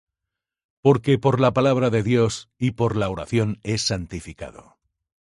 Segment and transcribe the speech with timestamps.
[0.81, 4.79] Porque por la palabra de Dios y por la oración es santificado.